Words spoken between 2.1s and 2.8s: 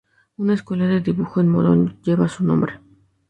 su nombre.